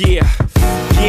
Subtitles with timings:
[0.00, 0.49] Yeah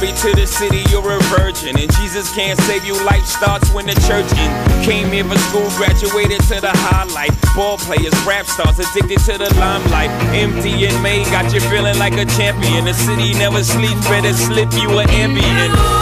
[0.00, 1.78] Mary to the city, you're a virgin.
[1.78, 4.82] And Jesus can't save you, life starts when the church in.
[4.82, 7.32] Came here for school, graduated to the highlight.
[7.54, 10.10] Ball players, rap stars, addicted to the limelight.
[10.32, 12.86] Empty and May got you feeling like a champion.
[12.86, 15.99] The city never sleeps, better slip you an ambient.